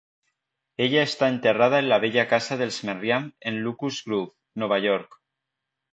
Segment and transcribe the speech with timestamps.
[0.85, 4.35] Ella està enterrada en la vella casa dels Merriam en Locust Grove,
[4.65, 5.21] Nova York.